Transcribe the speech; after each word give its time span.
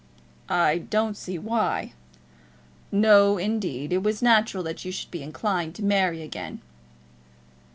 "I 0.49 0.79
don't 0.79 1.15
see 1.15 1.37
why." 1.37 1.79
"You 1.79 1.91
don't?" 2.93 3.01
"No, 3.01 3.37
indeed. 3.37 3.93
It 3.93 4.01
was 4.01 4.23
natural 4.23 4.63
that 4.63 4.83
you 4.83 4.91
should 4.91 5.11
be 5.11 5.21
inclined 5.21 5.75
to 5.75 5.83
marry 5.85 6.23
again." 6.23 6.59